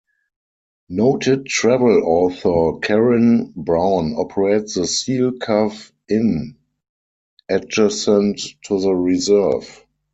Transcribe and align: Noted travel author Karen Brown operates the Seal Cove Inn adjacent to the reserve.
Noted 0.89 1.45
travel 1.45 2.01
author 2.03 2.79
Karen 2.79 3.53
Brown 3.55 4.15
operates 4.17 4.73
the 4.73 4.87
Seal 4.87 5.33
Cove 5.33 5.91
Inn 6.09 6.57
adjacent 7.47 8.41
to 8.63 8.79
the 8.79 8.95
reserve. 8.95 9.85